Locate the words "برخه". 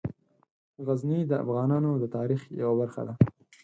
2.81-3.01